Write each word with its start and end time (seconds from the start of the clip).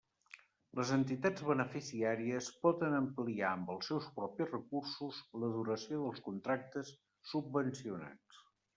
Les 0.77 0.93
entitats 0.95 1.43
beneficiàries 1.49 2.47
poden 2.63 2.97
ampliar 3.01 3.51
amb 3.59 3.71
els 3.75 3.91
seus 3.93 4.09
propis 4.17 4.51
recursos 4.57 5.23
la 5.45 5.53
duració 5.61 6.03
dels 6.05 6.27
contractes 6.33 6.95
subvencionats. 7.37 8.47